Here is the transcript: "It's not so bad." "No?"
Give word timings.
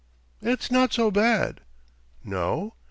"It's 0.41 0.71
not 0.71 0.91
so 0.91 1.11
bad." 1.11 1.61
"No?" 2.23 2.73